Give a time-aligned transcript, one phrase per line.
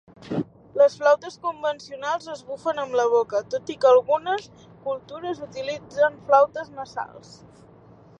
[0.81, 4.47] Les flautes convencionals es bufen amb la boca, tot i que algunes
[4.87, 7.37] cultures utilitzen flautes nasals.